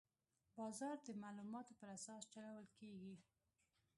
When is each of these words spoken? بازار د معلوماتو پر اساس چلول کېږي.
بازار 0.57 0.95
د 1.05 1.07
معلوماتو 1.21 1.77
پر 1.79 1.89
اساس 1.97 2.23
چلول 2.33 2.67
کېږي. 2.77 3.15